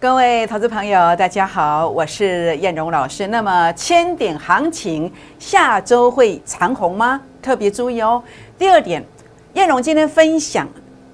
[0.00, 3.26] 各位投资朋友，大家好，我是燕荣老师。
[3.26, 7.20] 那么千点行情下周会长红吗？
[7.42, 8.22] 特别注意哦。
[8.56, 9.04] 第二点，
[9.54, 10.68] 燕荣今天分享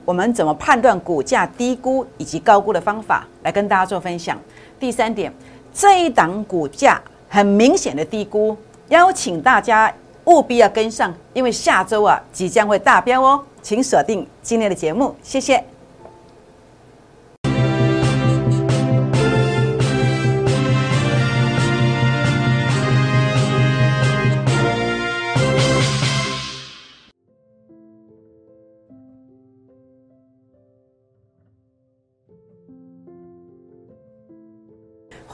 [0.04, 4.38] 我们怎么判断股价低估以及高估的方法，来跟大家做分享。
[4.78, 5.32] 第三点，
[5.72, 8.54] 这一档股价很明显的低估，
[8.88, 9.90] 邀请大家
[10.24, 15.64] 务必要跟上，因为下周啊即将会大飙哦，请锁定今天的节目，谢谢。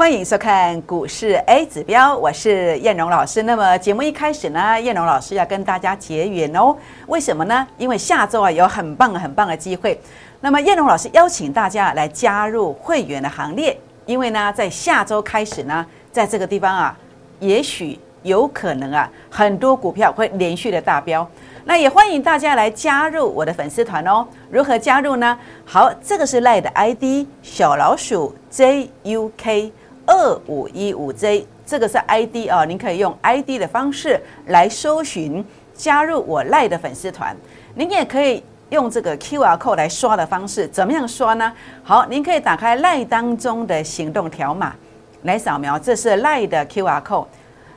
[0.01, 3.43] 欢迎收看股市 A 指标，我是燕荣老师。
[3.43, 6.75] 那么节目一开始呢，燕荣老师要跟大家结缘哦。
[7.07, 7.67] 为什么呢？
[7.77, 10.01] 因为下周啊有很棒很棒的机会。
[10.41, 16.97] 那么燕荣老师邀请大家来加入会员的行列，因为呢，在下周开始呢，在这个地方啊，
[17.39, 21.29] 也许有可能啊，很多股票会连续的大飙。
[21.67, 24.27] 那也欢迎大家来加入我的粉丝团哦。
[24.51, 25.39] 如何加入呢？
[25.67, 29.73] 好，这个是赖的 ID 小老鼠 JUK。
[30.11, 37.37] 二五一五 J 这个是 ID 啊，您可以用 ID 的方式来搜寻加入我赖的粉丝团。
[37.77, 41.53] 您也可以用这个 QR code 来刷的方式，怎么样刷呢？
[41.85, 44.75] 好，您可以打开赖当中的行动条码
[45.23, 47.27] 来扫描，这是赖的 QR code。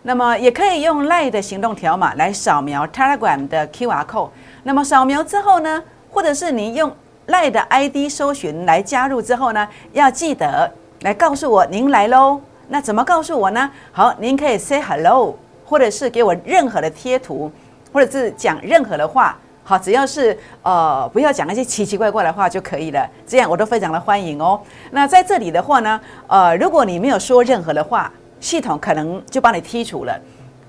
[0.01, 4.29] 那么也可以用赖的行动条码来扫描 Telegram 的 QR code。
[4.63, 6.91] 那么扫描之后呢，或者是您用
[7.27, 10.71] 赖的 ID 搜寻来加入之后呢，要记得。
[11.03, 13.69] 来告诉我您来喽，那怎么告诉我呢？
[13.91, 17.51] 好，您可以 say hello，或者是给我任何的贴图，
[17.91, 24.57] 或者是讲任何的话，好，只要是呃不要讲那些奇奇怪怪的话就可以了，这样我都非常的欢迎哦。
[24.91, 30.17] 那在这里的话呢，呃，如果你没有说任何的话，系统可能就把你剔除了。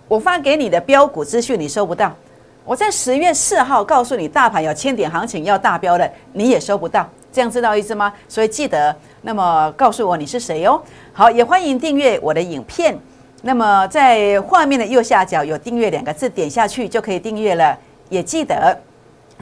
[0.09, 2.13] 我发给你的标股资讯你收不到，
[2.64, 8.13] 我在十月四号告诉你大盘有千点行情要大标的，你也收不到，这样知道意思吗？
[8.29, 8.95] 所以记得。
[9.27, 10.80] 那么告诉我你是谁哦？
[11.14, 12.95] 好，也欢迎订阅我的影片。
[13.40, 17.77] 那么在画面的右下角有订阅两个字，点下去就可以订阅了。
[18.11, 18.79] 也记得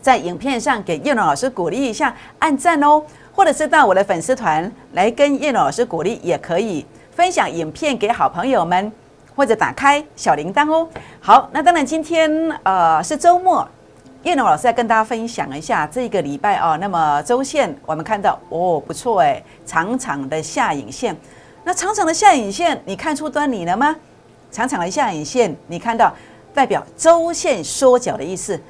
[0.01, 8.93] 在影片上给叶龙老师鼓励一下，按赞哦，或者是到我的粉丝团来跟叶龙老师鼓励，也可以分享影片给好朋友们，
[9.35, 10.89] 或者打开小铃铛哦。
[11.19, 12.31] 好，那当然今天
[12.63, 13.69] 呃是周末。
[14.23, 21.17] 叶龙老师再跟大家分享一下这个礼拜啊，那么周线我们看到哦不错哎，长长的下影线。
[21.65, 23.97] 那长长的下影线，你看出端倪了吗？
[24.53, 26.15] 长长的下影线，你看到
[26.55, 28.61] 代表周线缩脚的意思。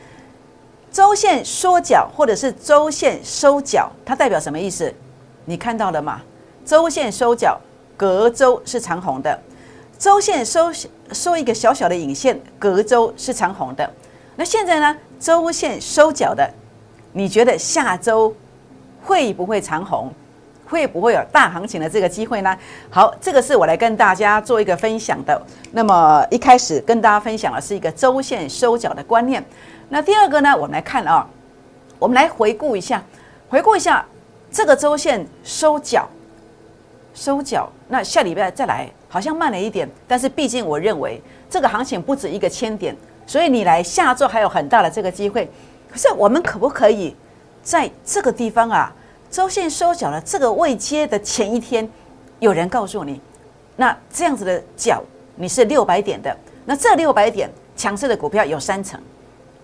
[0.90, 4.92] 周线缩脚或者是周线收脚，它代表什么意思？
[5.44, 6.22] 你看到了吗？
[6.64, 7.60] 周线收脚，
[7.94, 9.38] 隔周是长红的；
[9.98, 10.72] 周线收
[11.12, 13.90] 收一个小小的影线，隔周是长红的。
[14.34, 14.96] 那现在呢？
[15.22, 16.52] 周线收脚的，
[17.12, 18.34] 你觉得下周
[19.04, 20.12] 会不会长红？
[20.66, 22.58] 会不会有大行情的这个机会呢？
[22.90, 25.40] 好，这个是我来跟大家做一个分享的。
[25.70, 29.44] 那么一开始跟大家分享的是一个周线收脚的观念。
[29.90, 31.24] 那第二个呢，我们来看啊，
[32.00, 33.00] 我们来回顾一下，
[33.48, 34.04] 回顾一下
[34.50, 36.08] 这个周线收脚，
[37.14, 37.70] 收脚。
[37.86, 42.96] 那下礼拜再来，好像慢了一点，但是毕竟我认为这个行情不止一个千点。
[43.26, 45.50] 所以你来下周还有很大的这个机会，
[45.90, 47.16] 可是我们可不可以
[47.62, 48.92] 在这个地方啊，
[49.30, 51.88] 周线收脚的这个未接的前一天，
[52.40, 53.20] 有人告诉你，
[53.76, 55.02] 那这样子的脚
[55.36, 59.00] 你是六百点的，那这六百点强势的股票有三成，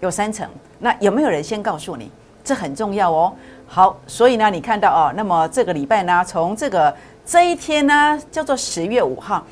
[0.00, 0.48] 有三成，
[0.78, 2.10] 那有没有人先告诉你？
[2.42, 3.34] 这很重要哦。
[3.66, 6.94] 好，所以呢，你看到哦，那么这个礼拜呢，从这个
[7.26, 9.44] 这一天呢，叫做十月五号，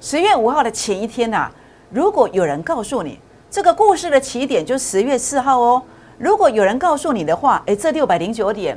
[0.00, 1.50] 十月五号的前一天呐，
[1.90, 3.18] 如果有人告诉你。
[3.54, 5.80] 这个故事的起点就是十月四号哦。
[6.18, 8.76] 如果有人告诉你的话，诶，这六百零九点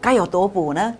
[0.00, 0.92] 该有多补呢？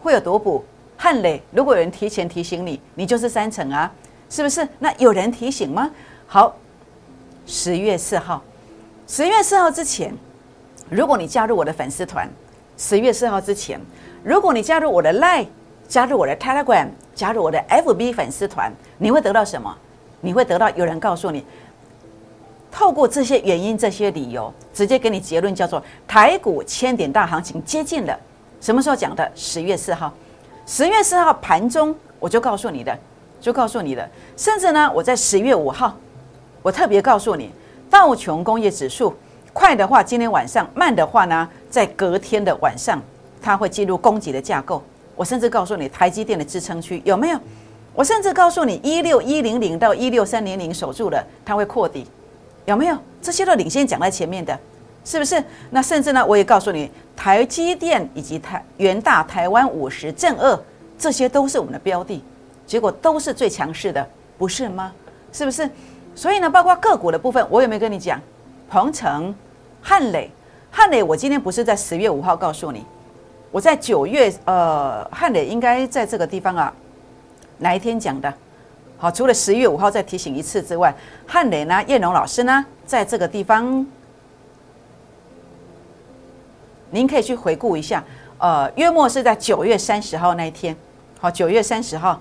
[0.00, 0.64] 会有多补？
[0.96, 3.92] 汉磊，如果有人提前提醒你，你就是三成啊，
[4.30, 4.66] 是不是？
[4.78, 5.90] 那有人提醒吗？
[6.26, 6.56] 好，
[7.44, 8.42] 十月四号，
[9.06, 10.14] 十月四号之前，
[10.88, 12.26] 如果你加入我的粉丝团，
[12.78, 13.78] 十月四号之前，
[14.24, 15.48] 如果你加入我的 Line，
[15.86, 19.76] 加入我的 Telegram，加入我的 FB 粉丝团，你会得到什么？
[20.22, 21.44] 你会得到有人告诉你。
[22.70, 28.18] 透过这些原因、这些理由，直接给你结论，叫做台股千点大行情接近了。
[28.60, 29.30] 什么时候讲的？
[29.34, 30.12] 十月四号，
[30.66, 32.96] 十月四号盘中我就告诉你的，
[33.40, 34.08] 就告诉你的。
[34.36, 35.96] 甚至呢，我在十月五号，
[36.62, 37.50] 我特别告诉你，
[37.88, 39.14] 道琼工业指数
[39.52, 43.00] 快的话今天晚上，慢的话呢，在隔天的晚上，
[43.40, 44.82] 它会进入攻击的架构，
[45.16, 47.38] 我甚至告诉你台积电的支撑区有没有？
[47.94, 52.06] 我甚至告诉你一六一零零到一六三零零守住了，它会扩底，
[52.68, 52.98] 有没有？
[53.22, 54.56] 这些都领先讲在前面的，
[55.02, 55.42] 是不是？
[55.70, 60.58] 那甚至呢，我也告诉你台积电以及台元大台湾五十正二，
[60.98, 62.22] 这些都是我们的标的，
[62.66, 64.06] 结果都是最强势的，
[64.36, 64.92] 不是吗？
[65.32, 65.68] 是不是？
[66.14, 68.20] 所以呢，包括个股的部分，我有没有跟你讲？
[68.68, 69.34] 鹏程、
[69.80, 70.30] 汉磊、
[70.70, 72.84] 汉磊，我今天不是在十月五号告诉你，
[73.50, 76.70] 我在九月，呃，汉磊应该在这个地方啊。
[77.56, 78.32] 哪一天讲的？
[79.00, 80.92] 好，除了十月五号再提醒一次之外，
[81.24, 81.80] 汉磊呢？
[81.86, 82.66] 叶龙老师呢？
[82.84, 83.86] 在这个地方，
[86.90, 88.02] 您可以去回顾一下。
[88.38, 90.76] 呃，约莫是在九月三十号那一天。
[91.20, 92.20] 好，九月三十号，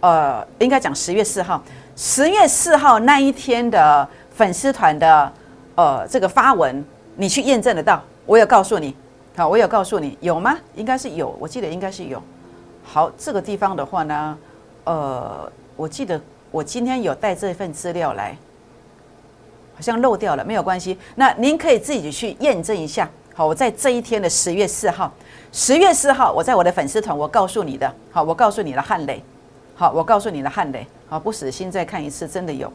[0.00, 1.62] 呃，应该讲十月四号。
[1.94, 5.32] 十月四号那一天的粉丝团的
[5.76, 6.84] 呃这个发文，
[7.14, 8.02] 你去验证得到？
[8.26, 8.96] 我有告诉你，
[9.36, 10.58] 好，我有告诉你，有吗？
[10.74, 12.20] 应该是有，我记得应该是有。
[12.82, 14.38] 好，这个地方的话呢？
[14.84, 16.20] 呃，我记得
[16.50, 18.36] 我今天有带这份资料来，
[19.76, 20.98] 好像漏掉了，没有关系。
[21.14, 23.08] 那您可以自己去验证一下。
[23.32, 25.12] 好，我在这一天的十月四号，
[25.52, 27.94] 十月四号，我在我的粉丝团，我告诉你的。
[28.10, 29.22] 好，我告诉你的汉雷。
[29.76, 30.84] 好，我告诉你的汉雷。
[31.08, 32.72] 好，不死心再看一次，真的有。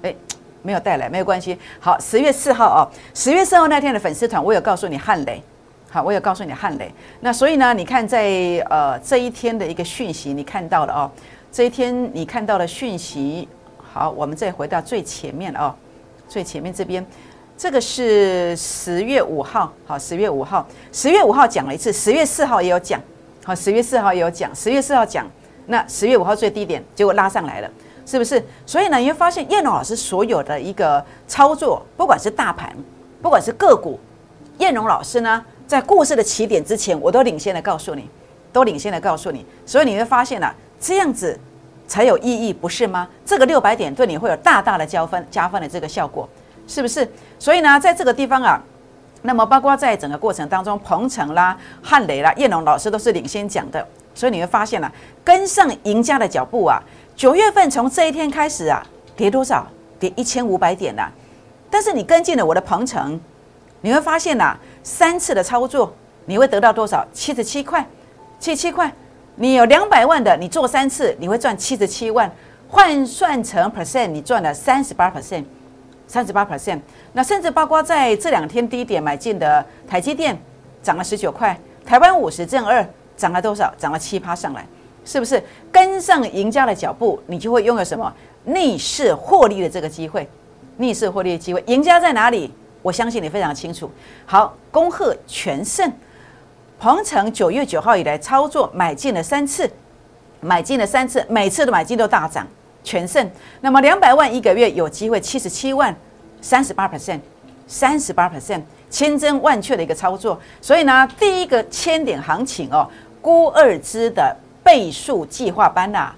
[0.00, 0.14] 哎，
[0.62, 1.58] 没有带来，没有关系。
[1.78, 2.80] 好，十月四号哦，
[3.12, 5.42] 十月四号那天的粉丝团，我有告诉你汉雷。
[5.90, 6.90] 好，我有告诉你汉雷。
[7.20, 8.24] 那所以呢，你看在
[8.70, 11.10] 呃这一天的一个讯息，你看到了哦。
[11.52, 13.48] 这一天你看到的讯息，
[13.78, 15.74] 好，我们再回到最前面哦，
[16.28, 17.04] 最前面这边，
[17.56, 23.00] 这个是十月五号，好，十月五号，十月五号讲了一次，十月四号也有讲，
[23.42, 25.26] 好，十月四号也有讲，十月四号讲，
[25.66, 27.70] 那十月五号最低点，结果拉上来了，
[28.04, 28.44] 是不是？
[28.66, 32.76] 所以呢，你会发现燕龙老师所有的一个操作，不管是大盘，
[33.22, 33.98] 不管是个股，
[34.58, 38.08] 燕龙老师呢，在故事的起点之前，我都领先的告诉你，
[38.52, 41.38] 都领先的告诉你，所以你会发现呢，这样子。
[41.88, 43.08] 才有意义，不是吗？
[43.24, 46.28] 这个六百点对你会有大大的加分、加分的这个效果，
[46.66, 47.08] 是不是？
[47.38, 48.60] 所以呢，在这个地方啊，
[49.22, 53.86] 那么包括在整个过程当中，鹏程啦、汉雷啦、叶龙老师都是领先讲的，
[54.16, 54.90] 所以你会发现啊，
[55.22, 56.82] 跟上赢家的脚步啊，
[57.14, 58.84] 九月份从这一天开始啊，
[59.16, 59.64] 跌多少？
[60.00, 61.08] 跌一千五百点呐。
[61.70, 63.20] 但是你跟进了我的鹏程，
[63.82, 65.94] 你会发现呐，三次的操作，
[66.24, 67.06] 你会得到多少？
[67.12, 67.86] 七十七块，
[68.40, 68.92] 七十七块。
[69.38, 72.30] 你有两百万的，你做三次，你会赚七十七万，
[72.68, 75.44] 换算成 percent，你赚了三十八 percent，
[76.06, 76.80] 三十八 percent。
[77.12, 80.38] 那甚至包括在这两天低点买进的台积电，
[80.82, 82.84] 涨了十九块，台湾五十正二
[83.14, 83.70] 涨了多少？
[83.76, 84.66] 涨了七趴上来，
[85.04, 88.10] 是不是跟上赢家的脚步，你就会拥有什么
[88.44, 90.26] 逆势获利的这个机会？
[90.78, 92.50] 逆势获利的机会，赢家在哪里？
[92.80, 93.90] 我相信你非常清楚。
[94.24, 95.92] 好，恭贺全胜。
[96.78, 99.68] 鹏程九月九号以来操作买进了三次，
[100.40, 102.46] 买进了三次，每次的买进都大涨，
[102.84, 103.28] 全胜。
[103.62, 105.94] 那么两百万一个月有机会七十七万，
[106.42, 107.20] 三十八 percent，
[107.66, 110.38] 三十八 percent，千真万确的一个操作。
[110.60, 112.86] 所以呢，第一个千点行情哦，
[113.22, 116.12] 估二支的倍数计划班呐，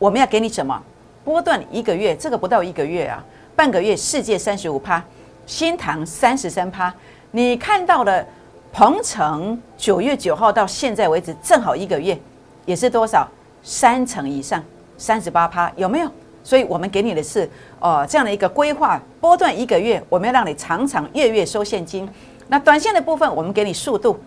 [0.00, 0.82] 我们要给你什么？
[1.24, 5.00] 波段一个月，这个不到一个月啊，半个月世界三十五趴，
[5.46, 6.92] 新塘三十三趴，
[7.30, 8.26] 你看到的。
[8.72, 12.18] 鹏程九月九号到现在为止，正好一个月，
[12.64, 13.28] 也是多少
[13.62, 14.64] 三成以上，
[14.96, 16.10] 三十八趴有没有？
[16.42, 17.48] 所以我们给你的是
[17.78, 22.08] 哦这样的一个规划波段一个月，我们要让你常常月月收现金。
[22.48, 24.18] 那短线的部分，我们给你速度，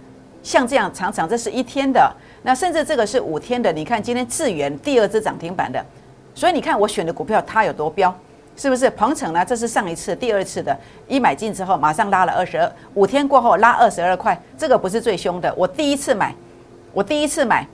[0.43, 3.73] 像这样常常这是一天的，那甚至这个是五天的。
[3.73, 5.83] 你看今天智源第二只涨停板的，
[6.35, 8.15] 所以你看我选的股票它有多标。
[8.55, 9.43] 是不是鹏程呢？
[9.43, 15.53] 这是上一次、第二次的，一买进之后马上拉了二十二，五天过后拉二十二块，这个不是最凶的。
[15.55, 16.33] 我第一次买，
[16.93, 17.67] 我第一次买，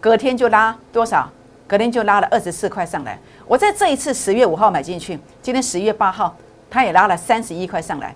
[0.00, 1.30] 隔天就拉多少？
[1.66, 3.18] 隔天就拉了二十四块上来。
[3.46, 6.34] 我在这一次十月五号买进去，今天十月八号，
[6.70, 8.14] 它也拉了三十一块上来，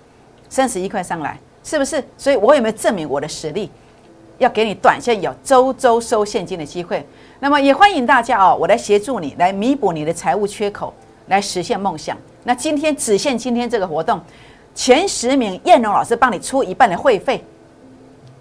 [0.49, 2.03] 三十一块上来，是不是？
[2.19, 3.71] 所以我有没有证明我的实力？
[4.39, 7.07] 要给你短线有周周收现金的机会。
[7.41, 10.93] 那么也欢迎大家哦，我来协助你，来弥补你的财务缺口。
[11.27, 12.17] 来实现梦想。
[12.45, 14.21] 那今天只限今天这个活动，
[14.75, 17.43] 前十名燕荣老师帮你出一半的会费。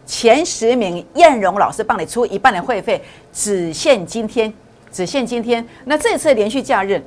[0.06, 4.54] 前十名燕荣老师帮你出一半的会费，只限今天，
[4.92, 5.68] 只限今天。
[5.84, 7.02] 那这次连续假日，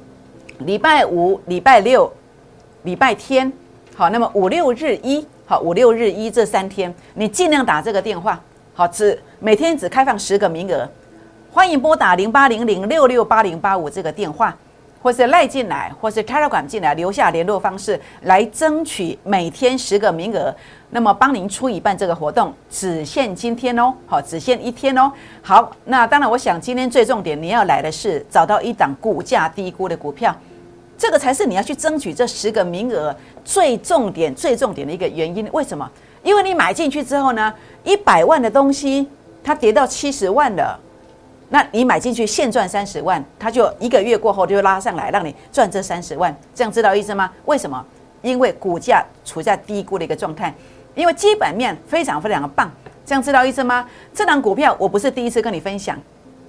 [0.58, 2.12] 礼拜五、礼拜六、
[2.82, 3.52] 礼拜天，
[3.94, 8.42] 好，那么五六日一，好，五六日一这三天，你尽量打这个电话，
[8.74, 10.88] 好，只每天只开放十个名额，
[11.52, 14.56] 欢迎拨打零八零零六六八零八五这个电话。
[15.00, 20.54] 或是赖进来，或是 Telegram 进来，留下联络方式来争取每天十个名额。
[20.90, 25.12] 那么帮您出一半这个活动，只限今天哦，好，只限一天哦。
[25.42, 30.34] 好，那当然，我想今天最重点你要来的是找到一档股价低估的股票，
[30.96, 33.14] 这个才是你要去争取这十个名额
[33.44, 35.46] 最重点、最重点的一个原因。
[35.52, 35.88] 为什么？
[36.22, 37.52] 因为你买进去之后呢，
[37.84, 39.06] 一百万的东西
[39.44, 40.80] 它跌到七十万了。
[41.50, 47.30] 那你买进去现赚三十万，它就一个月过后就拉上来，让你赚这三十万，这样知道意思吗？
[47.46, 47.84] 为什么？
[48.20, 50.52] 因为股价处在低估的一个状态，
[50.94, 52.70] 因为基本面非常非常的棒，
[53.06, 53.88] 这样知道意思吗？
[54.12, 55.96] 这档股票我不是第一次跟你分享，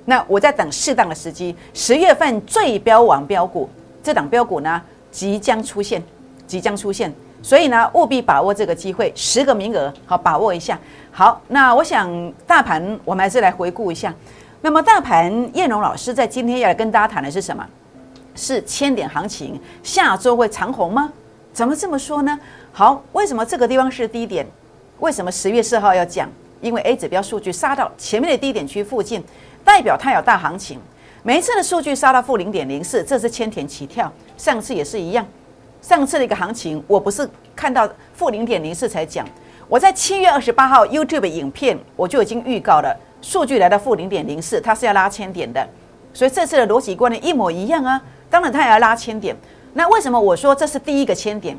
[0.05, 3.69] 那我在等适当的时机，十月份最标王标股，
[4.01, 6.03] 这档标股呢即将出现，
[6.47, 7.13] 即将出现，
[7.43, 10.77] 所以呢务必把握这个机会，十个名额好把握一下。
[11.11, 14.13] 好，那我想大盘我们还是来回顾一下。
[14.61, 17.65] 那么大盘，燕荣老师在今天要来跟大家谈的是什么？
[18.35, 21.11] 是千点行情，下周会长红吗？
[21.53, 22.37] 怎么这么说呢？
[22.73, 24.45] 好，为什么这个地方是低点？
[24.99, 26.29] 为什么十月四号要讲？
[26.59, 29.23] 因为 A 指标数据杀到前面的低点区附近，
[29.63, 30.77] 代表它有大行情。
[31.23, 34.11] 每一次的数据杀到负零点零四，这是千点起跳。
[34.37, 35.25] 上次也是一样，
[35.81, 39.25] 上次的一个行情，我不是看到负零点零四才讲，
[39.69, 42.93] 我在七月二十八号 YouTube 影片我就已经预告了。
[43.21, 45.67] 数据来到负零点零四，它是要拉千点的，
[46.13, 48.01] 所以这次的逻辑观念一模一样啊。
[48.29, 49.35] 当然它也要拉千点，
[49.73, 51.57] 那为什么我说这是第一个千点？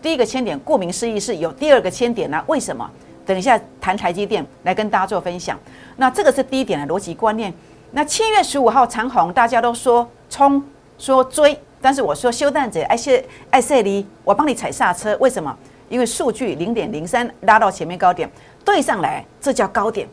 [0.00, 2.42] 第一个千点，顾名思义是有第二个千点呢？
[2.46, 2.88] 为什么？
[3.26, 5.58] 等一下谈台积电来跟大家做分享。
[5.96, 7.52] 那这个是第一点的逻辑观念。
[7.92, 10.62] 那七月十五号长虹，大家都说冲
[10.98, 15.16] 说追，但是我说休蛋者爱谢爱塞离，我帮你踩刹车。
[15.20, 15.56] 为什么？
[15.88, 18.30] 因为数据零点零三拉到前面高点
[18.64, 20.06] 对上来，这叫高点。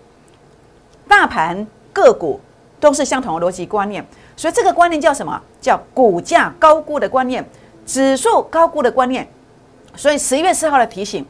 [1.11, 2.39] 大盘个股
[2.79, 4.03] 都是相同的逻辑观念，
[4.37, 5.41] 所以这个观念叫什么？
[5.59, 7.45] 叫股价高估的观念，
[7.85, 9.27] 指数高估的观念。
[9.93, 11.25] 所以十一月四号的提醒，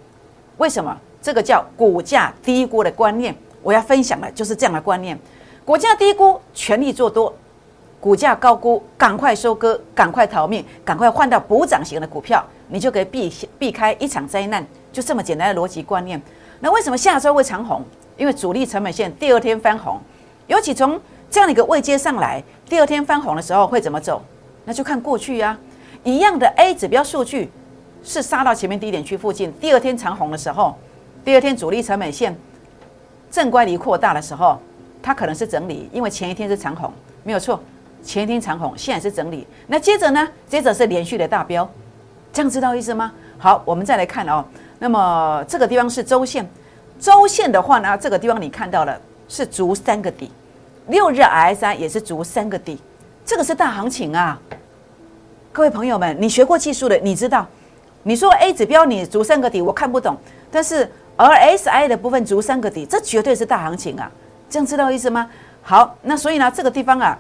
[0.58, 3.36] 为什么这个叫股价低估的观念？
[3.64, 5.18] 我要分享的就是这样的观念：
[5.66, 7.34] 股价低估，全力做多；
[8.00, 14.64] 股价高估，赶快收割，赶快逃命，赶快换到补涨型的股票，你就可以避避开一场灾难。
[14.94, 16.22] 就这么简单的逻辑观念。
[16.60, 17.84] 那为什么下周会长红？
[18.18, 20.00] 因为主力成本线第二天翻红，
[20.48, 21.00] 尤其从
[21.30, 24.22] 这样的一个位阶上来，第二天翻红的时候会怎么走？
[24.66, 25.58] 那就看过去呀，
[26.04, 27.50] 一样的 A 指标数据
[28.04, 30.78] 是杀到前面低点区附近，第二天长红的时候，
[31.26, 32.38] 第二天主力成本线
[33.32, 34.60] 正乖离扩大的时候，
[35.02, 36.92] 它可能是整理，因为前一天是长红，
[37.24, 37.60] 没有错，
[38.04, 39.48] 前一天长红，现在是整理。
[39.68, 40.28] 那接着呢？
[40.48, 41.68] 接着是连续的大标，
[42.34, 43.12] 这样知道意思吗？
[43.38, 44.44] 好，我们再来看哦，
[44.78, 46.48] 那么这个地方是周线。
[47.02, 48.96] 周线的话呢，这个地方你看到了
[49.28, 50.32] 是足三个底，
[50.88, 52.80] 六日 RSI 也是足三个底，
[53.26, 54.40] 这个是大行情啊！
[55.52, 57.48] 各位朋友们，你学过技术的，你知道，
[58.04, 60.16] 你说 A 指标你足三个底，我看不懂，
[60.52, 64.12] 但是 RSI 的部分足三个底，这绝对是大行情啊！
[64.48, 65.28] 这样知道意思吗？
[65.64, 67.18] 好，那所以呢，这个地方啊，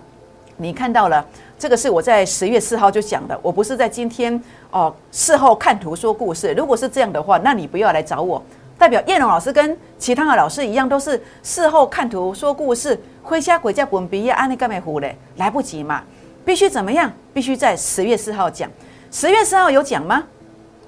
[0.57, 1.25] 你看到了，
[1.57, 6.53] 这个是我在十月四号就讲的，我不是在今天哦事后看图说故事。
[6.53, 8.39] 如果是这样的话，那你不要来找我。
[8.81, 16.01] 代表叶龙老师跟其他的老师一样，都是事后看图说故事，挥瞎鬼叫本毕业安利干美糊嘞，来不及嘛，
[16.43, 17.13] 必须怎么样？
[17.31, 18.67] 必须在十月四号讲。
[19.11, 20.23] 十月四号有讲吗？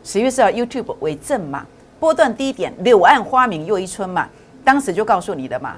[0.03, 1.67] 十月四号 YouTube 为证嘛，
[1.99, 4.27] 波段低点柳暗花明又一村嘛，
[4.63, 5.75] 当时就告诉你的嘛，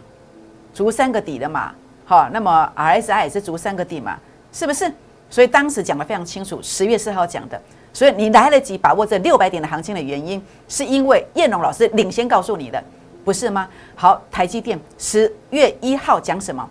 [0.74, 1.74] 足三个底的嘛，
[2.06, 4.18] 好，那么 RSI 也是足三个底嘛，
[4.54, 4.90] 是不是？
[5.30, 7.62] 所以当时讲的非常清楚，十月四号讲的。
[7.96, 12.84] 所以你来得及把握这六百点的行情的原因，是因为燕龙老师领先告诉你的，
[13.24, 13.70] 不是吗？
[13.96, 16.70] 好，台积电十月一号讲什么？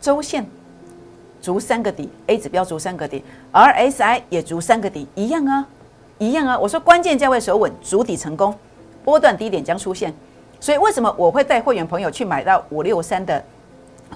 [0.00, 0.46] 周线
[1.42, 5.68] 足三个底，A 指标足三个底，RSI 也足三个底，一样啊，
[6.16, 6.58] 一样啊。
[6.58, 8.58] 我说关键价位守稳，足底成功，
[9.04, 10.14] 波段低点将出现。
[10.58, 13.44] 所以为什么我会带会员朋友去买到五六三的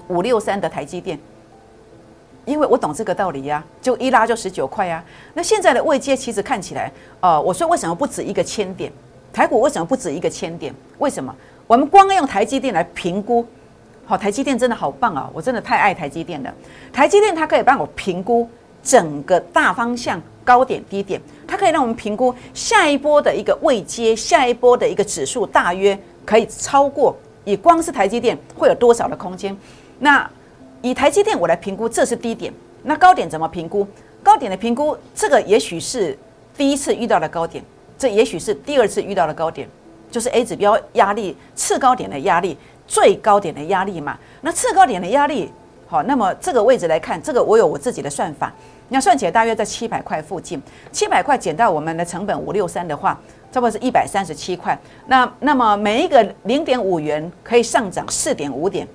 [0.07, 1.19] 五六三的台积电？
[2.49, 5.03] 因为我懂这个道理呀，就一拉就十九块呀。
[5.35, 8.91] 那现在的位阶其实看起来，呃，我说为什么不止一个千点？
[9.31, 10.73] 台股为什么不止一个千点？
[10.97, 11.33] 为什么？
[11.67, 13.45] 我们光用台积电来评估，
[14.03, 15.29] 好，台积电真的好棒啊！
[15.31, 16.51] 我真的太爱台积电了。
[16.91, 18.49] 台积电它可以帮我评估
[18.81, 27.15] 整个大方向高点低点，它可以让我们评估下一波的一个位阶，下一波的一个指数大约可以超过，
[27.45, 29.55] 以光是台积电会有多少的空间？
[29.99, 30.27] 那。
[30.81, 32.53] 以台积电我来评估，这是低点。
[32.83, 33.85] 那高点怎么评估？
[34.23, 36.17] 高点的评估，这个也许是
[36.57, 37.63] 第一次遇到的高点，
[37.97, 39.67] 这也许是第二次遇到的高点，
[40.11, 42.57] 就是 A 指标压力次高点的压力，
[42.87, 44.17] 最高点的压力嘛。
[44.41, 45.51] 那次高点的压力
[45.87, 48.53] 好，那么这个位置来看，这个我有我自己的算法，
[48.89, 53.19] 那算起来大约在七百块附近，七百块减到我们的成本五六三的话，
[53.51, 54.77] 差不多是一百三十七块。
[55.07, 58.87] 那那么每一个零点五元可以上涨四点五点，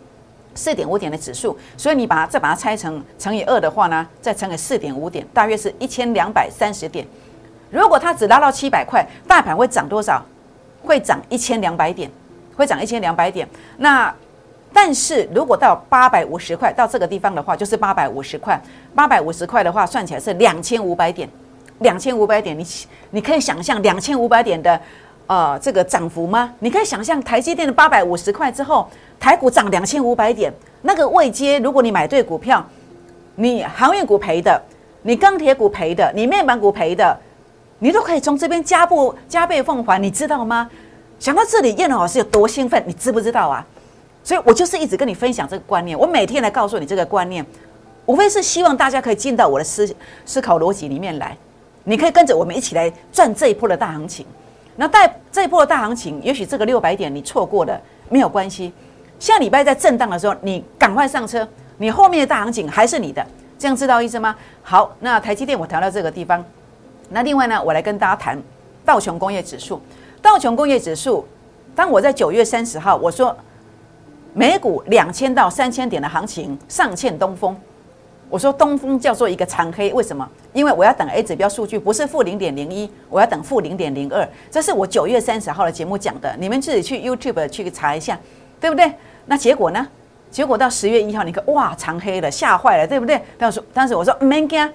[0.55, 7.07] 四点五点的指数，所以你把它再把它拆成乘以二的话呢，再乘以四点五点，大约是一千两百三十点。
[7.71, 10.25] 如果它只拉到七百块，大盘会涨多少？
[10.83, 12.11] 会涨一千两百点，
[12.55, 13.49] 会涨一千两百点。
[13.79, 14.15] 那
[14.73, 18.61] 但是如果到八百五十块到这个地方的话，就是八百五十块。
[18.95, 21.29] 八百五十块的话，算起来是两千五百点，
[21.79, 22.59] 两千五百点。
[22.59, 22.67] 你
[23.11, 24.79] 你可以想象两千五百点的
[25.27, 26.53] 呃这个涨幅吗？
[26.59, 30.53] 你可以想象台积电的八百五十块之后，台股涨两千五百点，
[30.83, 32.65] 那个未接，如果你买对股票，
[33.37, 34.61] 你航运股赔的，
[35.03, 37.19] 你钢铁股赔的，你面板股赔的。
[37.81, 40.71] 你都可以从这边加步加倍奉还，你知道吗？
[41.19, 43.67] 想到这里，燕龙老师有多兴奋，你知不知道啊？
[44.23, 47.45] 所以我就是一直跟你分享这个观念，我每天来告诉你这个观念，
[48.07, 49.95] 无非是希望大家可以进到我的思
[50.25, 51.37] 思考逻辑里面来，
[51.83, 54.25] 你可以跟着我们一起来赚这一波的大行情。
[54.77, 57.79] 那带这一波的大行情，也许这个六百点你错过了
[58.09, 58.73] 没有关系，
[59.25, 63.27] 下礼拜在震荡的时候，你赶快上车，你后面的大行情还是你的，
[63.59, 64.37] 这样知道意思吗？
[64.63, 66.45] 好，那台积电我调到这个地方。
[67.09, 68.39] 那另外呢，我来跟大家谈
[68.85, 69.81] 道琼工业指数。
[70.21, 71.27] 道琼工业指数，
[71.75, 73.35] 当我在九月三十号我说
[74.35, 77.59] 美股两千到三千点的行情上欠东风，
[78.29, 80.29] 我说东风叫做一个长黑，为什么？
[80.53, 88.21] 因为我要等 A 指标数据不是负零点零一，我要等负零点零二，这是我九月三十号的节目讲的，你们自己去 YouTube 去查一下，
[88.61, 88.93] 对不对？
[89.27, 89.87] 那结果呢？
[90.31, 93.23] 结果到十月一号，你看哇，长黑了，吓坏了，对不对？
[93.39, 94.73] 当时当时我说没惊。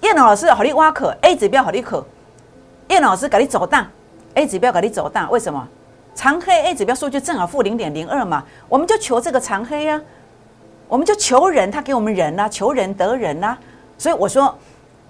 [0.00, 2.06] 叶老师好你挖可 A 指标好你可，
[2.88, 3.90] 叶老师给你走大
[4.34, 5.66] ，A 指标给你走大，为什么？
[6.14, 10.00] 长黑 A 指标数据正好负零点零二嘛，我们就求这个长黑呀，
[10.88, 13.56] 我们就求人，他给我们人呐，求人得人呐，
[13.96, 14.56] 所以我说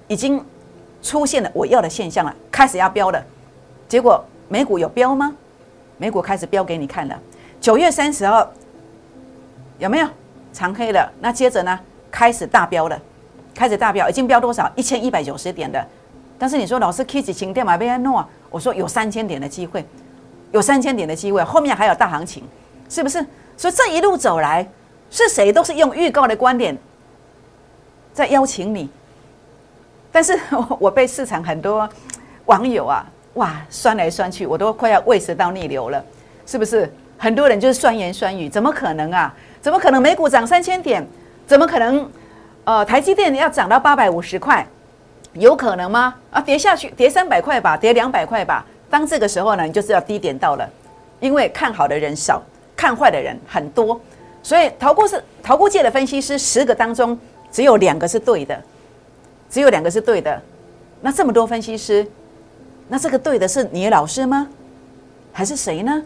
[0.06, 0.42] 已经
[1.02, 3.22] 出现了我要的现象了，开始要标了，
[3.88, 5.34] 结果美股有标吗？
[5.96, 7.18] 美股开始标给你看了，
[7.60, 8.48] 九月三十号
[9.78, 10.08] 有没有
[10.52, 11.10] 长黑了？
[11.20, 11.78] 那接着呢，
[12.10, 13.00] 开始大标了。
[13.54, 14.70] 开始大标，已经标多少？
[14.76, 15.84] 一千一百九十点的。
[16.38, 19.84] 但是你说老师 K 值情电买贝安诺，我说有三千点的机会，
[20.52, 22.44] 有三千点的机会，后面还有大行情，
[22.88, 23.24] 是不是？
[23.56, 24.64] 所以这一路走来，
[25.10, 26.78] 是谁都是用预告的观点
[28.12, 28.88] 在邀请你。
[30.12, 30.38] 但是
[30.78, 31.88] 我被市场很多
[32.46, 36.04] 网友啊，哇，酸来酸去，我都快要胃食道逆流了，
[36.46, 36.92] 是不是？
[37.20, 39.34] 很多人就是酸言酸语，怎么可能啊？
[39.60, 41.06] 怎么可能美股涨三千点？
[41.46, 42.10] 怎么可能？
[42.64, 44.66] 呃，台积电要涨到八百五十块，
[45.32, 46.14] 有可能吗？
[46.30, 48.62] 啊，跌下去，跌三百块吧，跌两百块吧。
[48.90, 50.68] 当这个时候呢，你就知道低点到了，
[51.18, 52.42] 因为看好的人少，
[52.76, 53.98] 看坏的人很多，
[54.42, 57.18] 所以淘股是淘股界的分析师，十个当中
[57.50, 58.62] 只有两个是对的，
[59.48, 60.38] 只有两个是对的。
[61.00, 62.06] 那这么多分析师，
[62.88, 64.46] 那这个对的是你的老师吗？
[65.32, 66.02] 还是谁呢？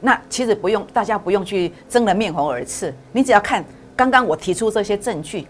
[0.00, 5.46] 那其实不用，大家不用去争得面红耳赤，你只要看刚刚我提出这些证据。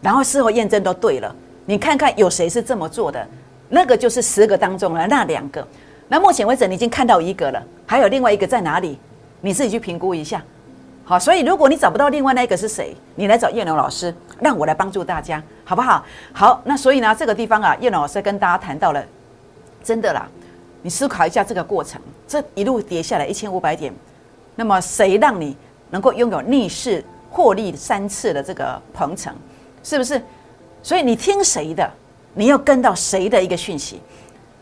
[0.00, 1.32] 然后事后验证都对了，
[1.64, 3.24] 你看看有谁是这么做的？
[3.68, 5.66] 那个就是十个当中的那两个。
[6.08, 8.98] 那目前为止你已经看到一个了，还有另外一个在哪里？
[9.40, 10.42] 你自己去评估一下。
[11.04, 16.04] 好，所以如果你找不到另外那个是谁，你来找叶龙老师，让我来帮助大家，好不好？
[16.32, 19.04] 好，那所以呢，这个地方啊，叶龙老师跟大家谈到了，
[19.82, 20.28] 真的啦，
[20.82, 23.92] 你思考一下这个过程，这一路跌下来一千五百点，
[24.56, 25.56] 那么谁让你
[25.90, 29.34] 能够拥有逆势获利三次的这个鹏程？
[29.82, 30.20] 是不是？
[30.82, 31.88] 所以你听谁的，
[32.34, 34.00] 你要跟到谁的一个讯息。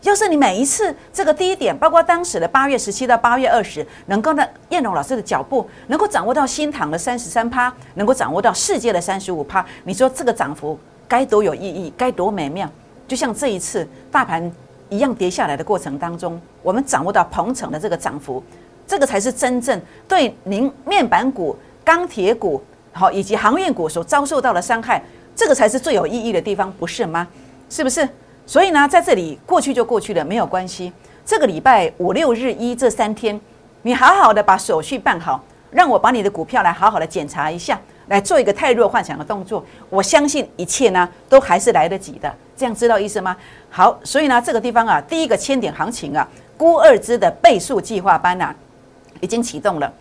[0.03, 12.67] 要是你每一次这个低点，包括当时的八月十七到八月二十，能够呢燕龙老师的脚步，能够掌握到新塘的三十三趴，能够掌握到世界的三十五趴，你说这个涨幅该多有意义，该多美妙？
[13.07, 14.51] 就像这一次大盘
[14.91, 18.43] 一样跌下来的过程当中，我们掌握到鹏程的这个涨幅，
[18.85, 22.61] 这个才是真正对您面板股、钢铁股。
[22.93, 25.01] 好，以及航运股所遭受到的伤害，
[25.33, 27.25] 这个才是最有意义的地方，不是吗？
[27.69, 28.07] 是不是？
[28.45, 30.91] 所以呢，在这里过去就过去了，没有关系。
[31.25, 33.39] 这个礼拜五六日一这三天，
[33.83, 39.65] 你好好的把手续办好，让我把你的股票来好好的检查一下，来做一个太弱幻想的动作。
[39.89, 42.33] 我相信一切呢，都还是来得及的。
[42.55, 43.35] 这样知道意思吗？
[43.69, 48.53] 好，所以呢，这个地方啊，第一个千点行情啊，估二支的倍数计划班呐，
[49.19, 49.91] 已经启动了。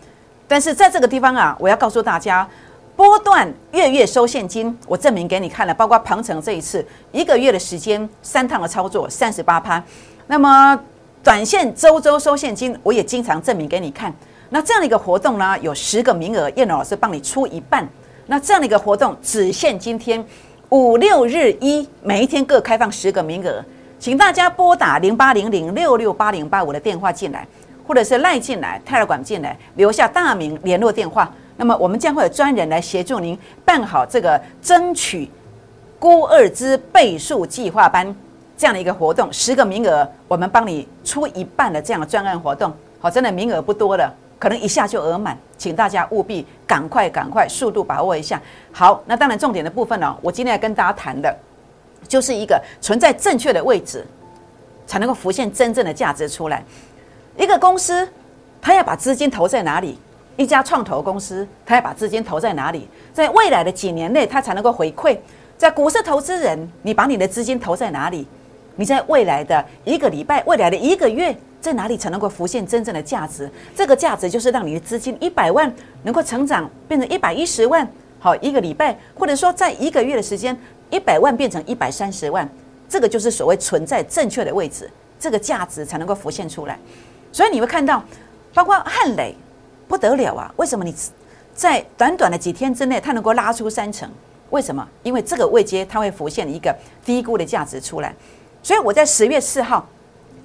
[0.47, 2.49] 但是在这个地方啊，我要告诉大家。
[2.97, 9.83] 波段月月收现金，我证明给你看了，包括鹏程这一次一个月的时间三趟的操作，三十八趴。
[10.27, 10.79] 那么
[11.25, 14.13] 短线周周收现金，我也经常证明给你看。
[14.53, 17.89] 那这样的一个活动呢，有十个名额，燕老师帮你出一半，
[18.27, 20.23] 那这样的一个活动只限今天
[20.71, 23.65] 五六日一，每一天各开放十个名额，
[24.01, 27.47] 请大家拨打零八零零六六八零八五的电话进来，
[27.87, 31.33] 或者是赖进来、泰尔管进来，留下大名、联络电话。
[31.57, 35.31] 那么我们将会有专人来协助您办好这个争取
[35.99, 38.13] 孤二之倍数计划班
[38.57, 42.73] 这样的一个活动，十个名额，我们帮你出一半的这样的专案活动。
[42.99, 44.13] 好，真的名额不多了。
[44.41, 48.41] 可能一下就额满，请大家务必赶快赶快速度把握一下。
[48.73, 51.33] 好，那当然重点的部分呢，我今天要跟大家谈的，
[52.09, 54.03] 就是一个存在正确的位置，
[54.87, 56.65] 才能够浮现真正的价值出来。
[57.37, 58.09] 一个公司，
[58.63, 59.99] 它要把资金投在哪里？
[60.37, 62.89] 一家创投公司，它要把资金投在哪里？
[63.13, 65.19] 在未来的几年内，它才能够回馈。
[65.59, 68.27] 在股市投资人，你把你的资金投在哪里？
[68.81, 71.37] 你在未来的一个礼拜，未来的一个月。
[71.61, 73.47] 在哪里才能够浮现真正的价值？
[73.77, 75.71] 这个价值就是让你的资金一百万
[76.05, 77.87] 能够成长变成一百一十万，
[78.19, 82.49] 好一个礼拜，或者说在一个月的时间，一百万变成一百三十万，
[82.89, 86.79] 这个就是所谓存在正确的位置，这个价值才能够浮现出来。
[87.31, 88.03] 所以你会看到，
[88.55, 89.35] 包括汉磊
[89.87, 90.51] 不得了啊！
[90.57, 90.95] 为什么你
[91.55, 94.11] 在短短的几天之内，它能够拉出三成？
[94.49, 94.89] 为什么？
[95.03, 98.15] 因为这个位阶它会浮现一个低估的价值出来。
[98.63, 99.87] 所以我在十月四号。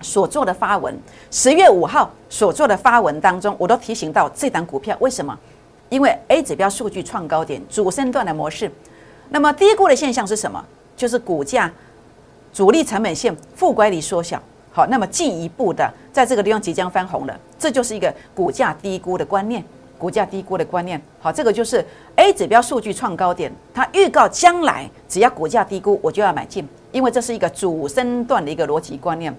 [0.01, 0.93] 所做的发文，
[1.31, 5.35] 十月五号所做的发文当中，我都提醒到这档股票为什么？
[5.89, 8.69] 因为 A 指标数据创高点，主升段的模式。
[9.29, 10.63] 那么低估的现象是什么？
[10.97, 11.71] 就是股价
[12.53, 14.39] 主力成本线负乖离缩小。
[14.73, 19.63] 好，那么进一步的在这个地方即将翻红了，这就是一个股价低估的观念。
[19.97, 21.01] 股价低估的观念。
[21.21, 21.83] 好，这个就是
[22.17, 29.35] A 指标数据创高点，它预告将来只要股价低估，我就要买进，因为这是一个主升段的一个逻辑观念。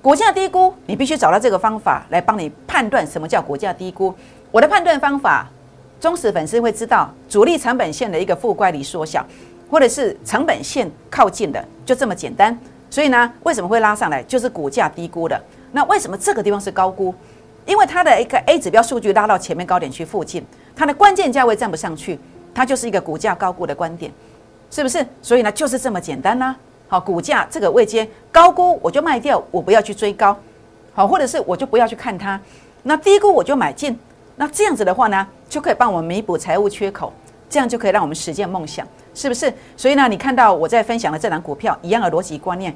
[0.00, 4.14] 股价低估，你必须找到这个方法来帮你判断什么叫股价低估。
[4.52, 5.50] 我的判断方法，
[5.98, 9.26] 忠实粉丝会知道，主力成本线的一个负乖离缩小，
[9.68, 12.56] 或者是成本线靠近的，就这么简单。
[12.88, 15.42] 所以呢，为什么会拉上来，就是股价低估的。
[15.72, 17.12] 那为什么这个地方是高估？
[17.66, 22.20] 因为它的一个 A 指标数据拉到前面高点区附近，它的关键价位站不上去，
[22.54, 24.12] 它就是一个股价高估的观点，
[24.70, 25.04] 是不是？
[25.20, 26.54] 所以呢，就是这么简单啦。
[26.94, 30.36] 好，股价这个位阶高估我就卖掉，我不要去追高，
[30.92, 32.40] 好，或者是我就不要去看它。
[32.84, 33.98] 那低估我就买进，
[34.36, 37.12] 那这样子的话呢，就可以帮我们弥补财务缺口，
[37.50, 39.52] 这样就可以让我们实现梦想，是不是？
[39.76, 42.72] 所以呢，你看到我在分享的这档股票一样的逻辑观念，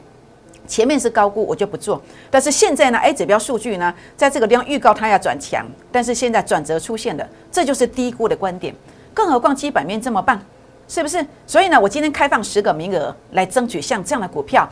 [0.67, 8.75] 前面是高估我就不做，但是现在呢，A 指标数据呢，在这个地方预告它要转强，但是现在转折出现了，这就是低估的观点，
[9.15, 10.43] 更何况基本面这么棒。
[10.89, 11.25] 是不是？
[11.47, 14.67] 所以呢，我今天开放十个名额来争取像这样的股票。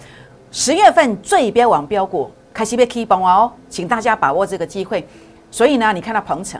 [0.51, 5.07] 十月份最标王标股开始被 key 崩哦，请大家把握这个机会。
[5.51, 6.59] 所以呢，你看到鹏程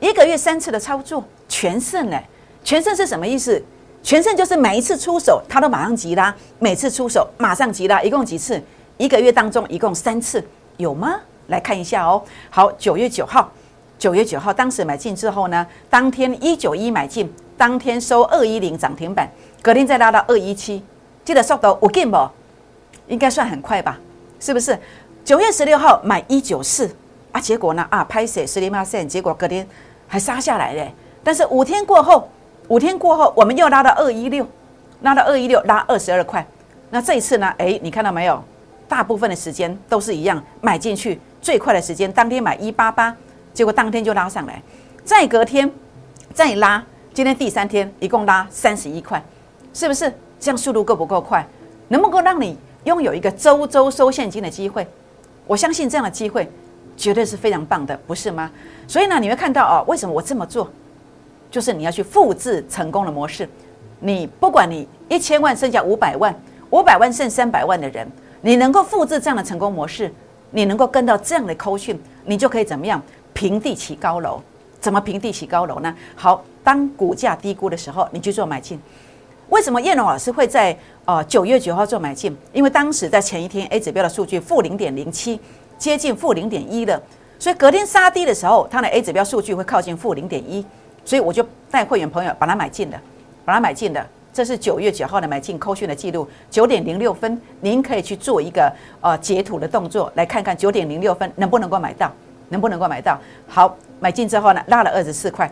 [0.00, 2.20] 一个月三次的操作全胜嘞，
[2.64, 3.62] 全胜是什么意思？
[4.02, 8.60] 全胜就是每一次出手它都马上急拉，每次出手马上急拉，一共几次？
[8.96, 10.44] 一个月当中一共三次，
[10.78, 11.20] 有吗？
[11.46, 12.22] 来看一下哦。
[12.48, 13.52] 好，九月九号，
[13.98, 17.32] 九月九号当时买进之后呢，当天一九一买进。
[17.60, 19.28] 当天收二一零涨停板，
[19.60, 20.82] 隔天再拉到二一七，
[21.22, 22.16] 记得速度我进不？
[23.06, 23.98] 应该算很快吧？
[24.40, 24.78] 是不是？
[25.26, 26.90] 九月十六号买一九四
[27.32, 29.68] 啊，结果呢啊，拍死十零八线，结果隔天
[30.08, 30.90] 还杀下来嘞。
[31.22, 32.30] 但是五天过后，
[32.68, 34.48] 五天过后，我们又拉到二一六，
[35.02, 36.42] 拉到二一六，拉二十二块。
[36.88, 37.54] 那这一次呢？
[37.58, 38.42] 哎，你看到没有？
[38.88, 43.14] 大部分的时间都是一样，买进去最快的时间，当天买一八八，
[43.52, 44.62] 结果当天就拉上来，
[45.04, 45.70] 再隔天
[46.32, 46.82] 再拉。
[47.12, 49.20] 今天第三天，一共拉三十一块，
[49.74, 51.44] 是不是这样速度够不够快？
[51.88, 54.86] 能不能够让你拥有一个周周收现金的机会？
[55.44, 56.48] 我相信这样的机会
[56.96, 58.48] 绝对是非常棒的，不是吗？
[58.86, 60.70] 所以呢，你会看到哦，为什么我这么做？
[61.50, 63.48] 就是你要去复制成功的模式。
[63.98, 66.32] 你不管你一千万剩下五百万，
[66.70, 68.06] 五百万剩三百万的人，
[68.40, 70.14] 你能够复制这样的成功模式，
[70.52, 73.02] 你能够跟到这样的扣讯，你就可以怎么样
[73.34, 74.40] 平地起高楼？
[74.80, 75.94] 怎么平地起高楼呢？
[76.16, 76.42] 好。
[76.62, 78.78] 当股价低估的时候，你去做买进。
[79.48, 82.36] 为什么叶龙老师会在呃九月九号做买进？
[82.52, 85.40] 因为当时在前一天 A 指标的数据负零点零七，
[85.78, 87.00] 接近负零点一了，
[87.38, 90.64] 所以隔天杀低的时候，它的 A 指标数据会靠近负零点一，
[91.02, 93.00] 所以我就带会员朋友把它买进的，
[93.46, 94.06] 把它买进的。
[94.30, 102.12] 这是九月九号的买进扣讯的记录，九点零六分，您可以去做一个呃截图的动作，来看看九点零六分能不能够买到，
[102.50, 103.18] 能不能够买到。
[103.48, 105.50] 好，买进之后呢，拉了二十四块。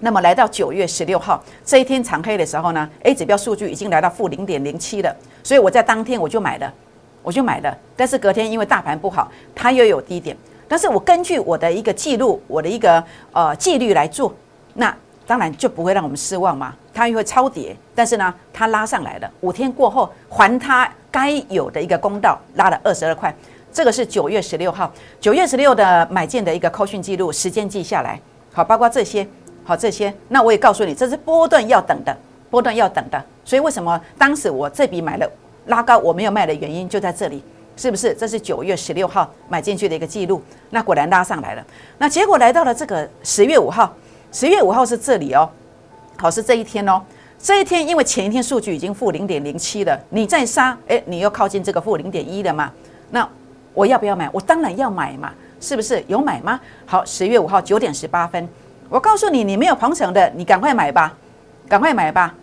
[0.00, 5.14] 那么来到九月十六号这一天长黑的时候呢，A 指标数据已经来到负零点零七了，
[5.44, 6.74] 所以我在当天我就买了，
[7.22, 7.78] 我就买了。
[7.94, 14.34] 但是隔天因为大盘不好，它又有低点，但是我根据我的一个记录，我的一个呃纪律来做，
[14.74, 14.92] 那
[15.24, 16.74] 当然就不会让我们失望嘛。
[16.92, 23.32] 它又会超跌，但是呢，它拉上来了，五天过后还它该有的一个公道，拉了二十二块。
[23.72, 28.20] 这个是九月十六号，九月十六的买进的一个扣讯记录，时间记下来。
[28.52, 29.26] 好，包括这些，
[29.64, 32.14] 好这些，那我也告诉你，这是波段要等的，
[32.50, 33.24] 波段要等的。
[33.44, 35.26] 所以为什么当时我这笔买了
[35.66, 37.42] 拉高，我没有卖的原因就在这里，
[37.74, 38.12] 是不是？
[38.12, 41.64] 这是九月十六号买进去的一个记录，那果然拉上来了。
[41.96, 43.90] 那结果来到了这个十月五号，
[44.30, 45.48] 十月五号是这里哦，
[46.18, 47.00] 好是这一天哦，
[47.38, 52.70] 这一天因为前一天数据已经负零点零七了，你再杀，哎，你又靠近这个负零点一了嘛？
[53.10, 53.26] 那
[53.74, 54.28] 我要不要买？
[54.32, 56.02] 我当然要买嘛，是不是？
[56.08, 56.60] 有买吗？
[56.84, 58.48] 好，十月五号九点十八分，
[58.88, 61.14] 我告诉你，你没有鹏程的，你赶快买吧，
[61.68, 62.34] 赶快买吧。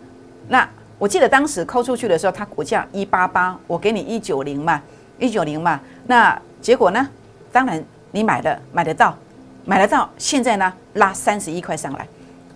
[0.48, 4.82] 那我记得当时扣出去的时候，它股价一八八，我给你一九零嘛，
[5.18, 5.80] 一九零嘛。
[6.06, 7.08] 那结果呢？
[7.52, 9.16] 当然你买了，买得到，
[9.64, 10.08] 买得到。
[10.18, 12.06] 现在呢，拉三十一块上来，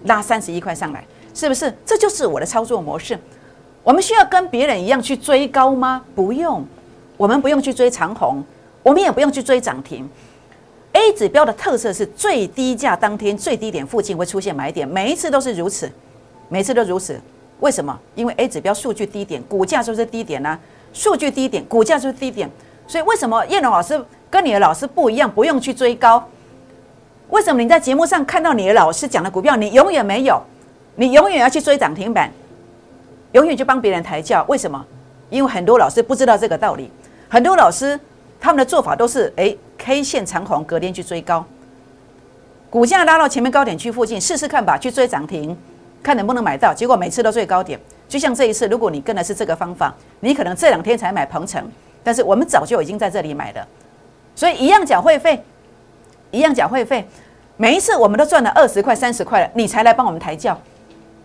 [0.05, 1.73] 拉三十一块上来，是不是？
[1.87, 3.19] 这就是我的操作模式。
[3.83, 6.03] 我们需要跟别人一样去追高吗？
[6.15, 6.65] 不用，
[7.17, 8.43] 我们不用去追长虹。
[8.85, 10.07] 我们也不用去追涨停
[10.93, 15.91] ，A 指标的特色是最低价当天最低点附近会出现买点，每一次都是如此，
[16.51, 17.19] 每次都如此。
[17.61, 17.99] 为什么？
[18.15, 20.59] 因为 A 指标数据低点，股价就是低点呢？
[20.93, 22.49] 数据低点，股价就是低点。
[22.87, 25.31] 所以为什么叶龙老师跟你的老师不一样？
[25.31, 26.23] 不用去追高。
[27.31, 30.43] 为什么你在节目上看到你的老师讲的股票，你永远没有？
[30.97, 32.31] 你永远要去追涨停板，
[33.33, 34.45] 永远去帮别人抬轿？
[34.47, 34.85] 为什么？
[35.31, 36.91] 因为很多老师不知道这个道理，
[37.31, 37.99] 很多老师。
[38.45, 41.43] 他们的做法都是哎，K 线长红，隔天去追高，
[42.69, 45.57] 股价拉到前面高点区附近试试看吧，去追涨停，
[46.03, 46.75] 看能不能买到。
[46.75, 51.67] 结果每次都最高点，就像这一次，如果你跟的是这个方法，你可能这两天才买鹏程，
[52.03, 53.67] 但是我们早就已经在这里买了，
[54.37, 55.43] 所以一样缴会费，
[56.31, 57.09] 一样缴会费，
[57.57, 60.61] 每一次我们都赚了二十块、三十块了，你才来帮我们抬轿，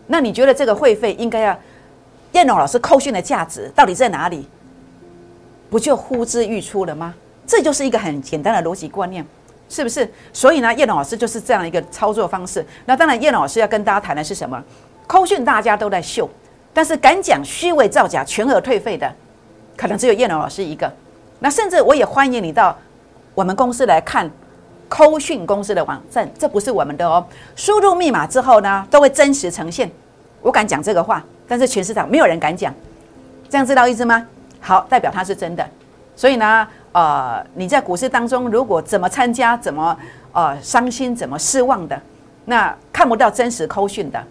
[0.08, 1.60] 那你觉得这个会费应该要
[2.32, 4.48] 燕龙老师扣讯的价值到底在哪里？
[5.70, 7.14] 不就呼之欲出了吗？
[7.46, 9.26] 这就是一个很简单的逻辑观念，
[9.68, 10.08] 是不是？
[10.32, 12.66] 所以呢，叶老师就是这样一个操作方式。
[12.86, 14.64] 那当然，叶老师要跟大家谈的是什么？
[15.08, 16.30] 扣讯大家都在秀，
[16.72, 19.12] 但是敢讲虚伪造假、全额退费的，
[19.76, 20.92] 可能只有叶老师一个。
[21.40, 22.78] 那甚至我也欢迎你到
[23.34, 24.30] 我们公司来看
[24.88, 27.26] 扣讯公司的网站，这不是我们的哦。
[27.56, 29.90] 输入密码之后呢，都会真实呈现。
[30.42, 32.72] 我敢讲这个话，但是全市场没有人敢讲，
[33.50, 34.28] 这样知道意思吗？
[34.62, 35.68] 好，代表它是真的，
[36.16, 39.98] 所以呢，呃，你在股市当中，如果怎么参加，怎么
[40.32, 42.00] 呃伤心，怎么失望的，
[42.46, 44.24] 那看不到真实扣讯的，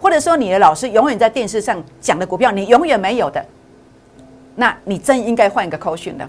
[0.00, 3.44] 或者说你的老师永远在电视上讲的股票，你永远没有的，
[4.54, 6.28] 那你真应该换一个扣讯的，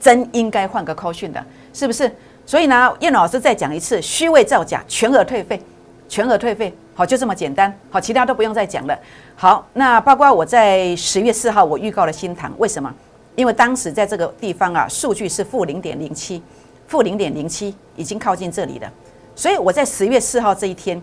[0.00, 2.10] 真应该换个扣讯的，是不是？
[2.44, 5.62] 所以呢，叶老师再讲一次，虚伪造假，全额退费，
[6.08, 6.74] 全额退费。
[6.94, 7.72] 好，就这么简单。
[7.88, 8.98] 好，其他都不用再讲了。
[9.34, 12.92] 好，那包括我在十月四号，我预告了新塘，为什么？
[13.34, 16.42] 因为当时在这个地方啊，数据是负零点零七，
[16.86, 18.92] 负零点零七，已经靠近这里了。
[19.34, 21.00] 所以我在十月四号这一天，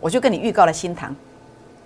[0.00, 1.14] 我就跟你预告了新塘，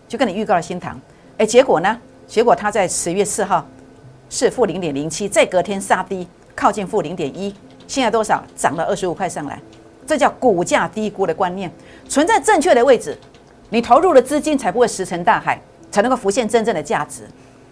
[0.07, 1.01] 就跟你预告了新塘。
[1.39, 1.99] 哎，结果呢？
[2.27, 3.67] 结果它在十月四号
[4.29, 7.53] 是负零点零七，再隔天杀低，靠近负零点一，
[7.87, 8.45] 现在多少？
[8.55, 9.59] 涨了二十五块上来，
[10.07, 11.73] 这叫股价低估的观念，
[12.07, 13.17] 存在正确的位置。
[13.71, 15.59] 你投入的资金才不会石沉大海，
[15.91, 17.23] 才能够浮现真正的价值，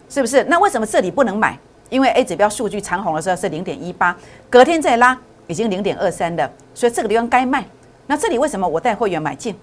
[0.08, 0.44] 是不是？
[0.44, 1.58] 那为什么这里不能买？
[1.88, 4.16] 因为 A 指标数据长红的时候是零点一八，
[4.50, 7.64] 隔天再拉已经零点二三的，所以这个地方该卖。
[8.06, 9.56] 那这里为什么我带会员买进？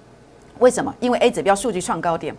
[0.60, 0.94] 为什么？
[1.00, 2.36] 因为 A 指标数据创高点，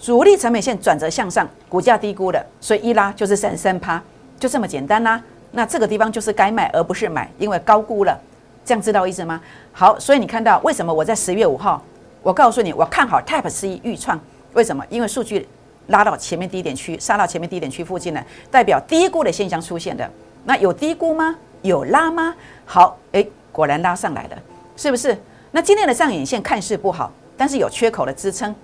[0.00, 4.02] 主力成本线转折向上，股价低估了，所以一拉就是三三趴，
[4.38, 5.22] 就这么简单啦。
[5.52, 8.18] 那这个地方就是该卖而不是买，因为高估了，
[8.64, 9.40] 这样知道意思吗？
[9.72, 11.82] 好，所以你看到为什么我在十月五号？
[12.22, 14.20] 我告诉你，我看好 Type C 预创，
[14.52, 14.84] 为什么？
[14.88, 15.46] 因为数据
[15.88, 20.08] 拉到前面低点区，杀到前面低点区附近了，代表低估的现象出现的。
[20.44, 21.36] 那有低估吗？
[21.62, 22.34] 有拉吗？
[22.64, 24.38] 好，诶，果然拉上来了，
[24.76, 25.16] 是不是？
[25.50, 28.54] 那今天的上影线看似不好，但是有缺口的支撑，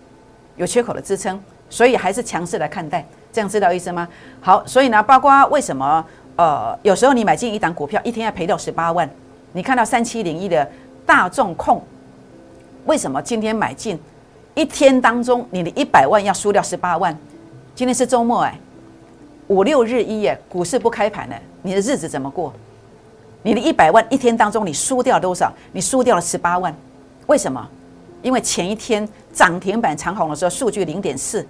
[0.57, 4.09] 有缺口的支撑，所以还是强势来看待，这样知道意思吗？
[4.40, 6.05] 好，所以呢，包括为什么？
[6.37, 9.09] 呃，有时候你买进一档股票，一天要赔掉十八万。
[9.53, 10.70] 你看到三七零一的
[11.07, 11.83] 大众控。
[12.85, 13.99] 为什么今天买进
[14.57, 17.16] 一天当中，你的一百万要输掉十八万？
[17.75, 18.59] 今天是周末哎，
[19.49, 22.51] 五六日一耶，股市不开盘了，你的日子怎么过？
[23.42, 25.53] 你的一百万一天当中你输掉多少？
[25.73, 26.75] 你输掉了十八万，
[27.27, 27.69] 为什么？
[28.23, 31.47] 因为前一天涨停板长红的时候数据零点四，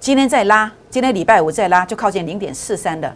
[0.00, 3.14] 今天再拉，今天礼拜五再拉就靠近零点四三的，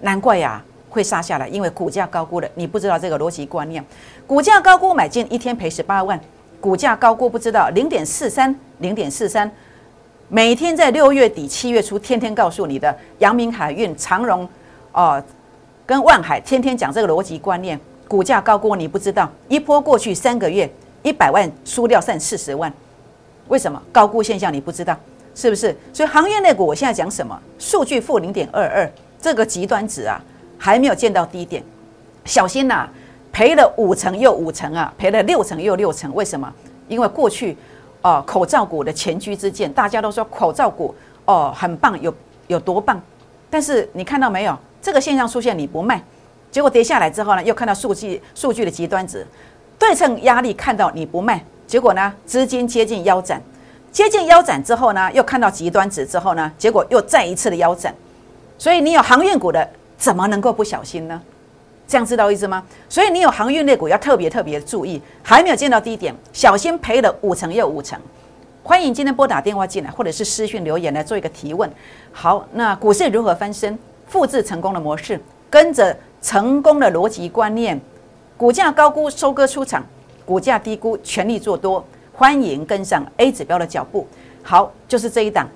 [0.00, 0.64] 难怪呀。
[0.88, 2.48] 会杀下来，因为股价高估了。
[2.54, 3.84] 你不知道这个逻辑观念，
[4.28, 6.20] 股价高估买进一天赔十八万，
[6.60, 9.50] 股价高估不知道零点四三，零点四三，
[10.28, 14.48] 每天在六月底七月初天天告诉你的阳明海运、长荣，
[14.92, 15.22] 哦，
[15.84, 20.70] 跟万海天天讲这个逻辑观念，股价高估你不知道，一波过去三个月
[21.02, 22.72] 一百万输掉剩四十万，
[23.48, 24.98] 为什么高估现象你不知道？
[25.34, 25.76] 是不是？
[25.92, 27.38] 所以行业内股我现在讲什么？
[27.58, 28.90] 数据负零点二二，
[29.20, 30.22] 这个极端值啊，
[30.56, 31.62] 还没有见到低点，
[32.24, 32.88] 小心呐！
[33.34, 36.50] 赔了五成又五成啊，赔了六成又六成，为什么？
[36.86, 37.56] 因为过去，
[38.00, 40.94] 哦，口罩股的前车之鉴，大家都说口罩股
[41.24, 42.14] 哦很棒，有
[42.46, 43.02] 有多棒，
[43.50, 44.56] 但是你看到没有？
[44.80, 46.00] 这个现象出现你不卖，
[46.52, 49.26] 结果跌下来之后呢，又看到数据数据的极端值，
[49.80, 53.42] 对称压力看到你不卖，结果呢资金接近腰斩，
[53.90, 57.92] 接近腰斩之后呢，又看到极端值之后呢，结果又再一次的腰斩，
[58.58, 59.68] 所以你有航运股的，
[59.98, 61.20] 怎么能够不小心呢？
[61.86, 62.62] 这样知道意思吗？
[62.88, 67.98] 所以你有航运类股要特别特别注意，还没有见到低点，小心赔了五成又五成。
[68.62, 71.70] 欢迎今天拨打电话进来，或者是私讯留言来做一个提问。
[72.12, 73.78] 好，那股市如何翻身？
[74.06, 75.20] 复制成功的模式，
[75.50, 77.78] 跟着成功的逻辑观念，
[78.36, 79.84] 股价高估收割出场，
[80.24, 81.84] 股价低估全力做多。
[82.12, 84.06] 欢迎跟上 A 指标的脚步。
[84.42, 85.48] 好，就是这一档，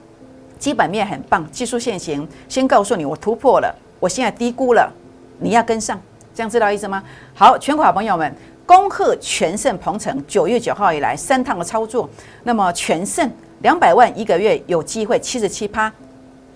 [0.58, 4.92] 基本面很棒，技术线型先告诉你，我突破了，我现在低估了，
[5.38, 6.00] 你要跟上。
[6.38, 7.03] 这样知道意思吗？
[7.35, 8.33] 好，全国好朋友们，
[8.64, 12.09] 恭贺全胜鹏程九月九号以来三趟的操作，
[12.44, 13.29] 那么全胜
[13.62, 15.92] 两百万一个月有机会七十七趴，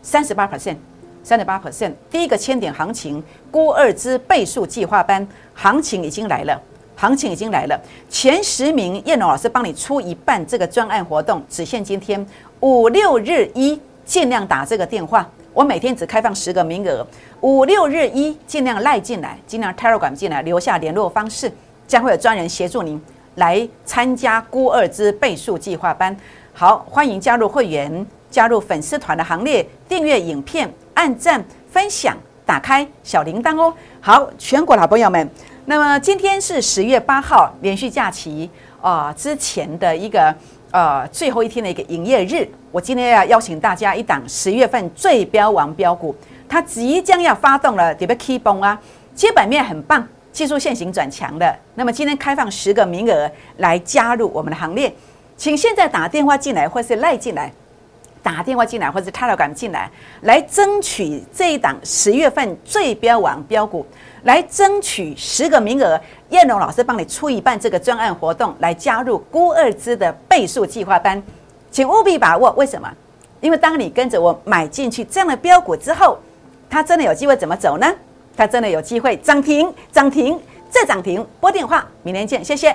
[0.01, 0.77] 三十八 percent，
[1.25, 6.63] 三十八 percent，第一个千点行情，郭二之倍数计划班行情已经来了，
[6.95, 7.77] 行情已经来了，
[8.09, 12.25] 前十名叶龙老师帮你出一半这个专案活动，只限今天
[12.61, 15.29] 五六日一，尽量打这个电话。
[15.55, 17.07] 我每天只开放十个名额，
[17.43, 21.53] 五六日一尽量赖进来，尽量 Telegram 进来，留下联络方式，
[21.87, 23.01] 将会有专人协助您
[23.35, 26.17] 来参加孤二之倍数计划班。
[26.55, 33.75] 好，欢迎加入会员，加入粉丝团的行列，订阅影片，按赞分享，打开小铃铛哦。
[34.01, 35.29] 好，全国老朋友们，
[35.67, 38.49] 那么今天是十月八号，连续假期
[38.81, 40.35] 啊之前的一个。
[40.73, 46.17] 呃，最后一天的一个营业日，我今天要邀请大家一档十月份最标王标股，
[46.49, 48.81] 它即将要发动了，特别 key 崩啊，
[49.15, 51.55] 基本面很棒，技术线型转强的。
[51.75, 54.91] 那么今天开放十个名额来加入我们的行列，
[55.37, 57.53] 请现在打电话进来，或是赖进来，
[58.23, 59.91] 打电话进来，或者 Telegram 进来，
[60.23, 63.87] 来争取这一档十月份最标王标股。
[64.25, 71.23] 来争取十个名额，燕龙老师帮你出一半这个专案活动，来加入孤二之的倍数计划班，
[71.71, 72.51] 请务必把握。
[72.53, 72.89] 为什么？
[73.41, 76.19] 因为当你跟着我买进去这样的标股之后，
[76.71, 77.87] 它真的有机会怎么走呢？
[78.37, 81.27] 它真的有机会涨停、涨停再涨停。
[81.41, 82.75] 拨电话，明天见，谢谢。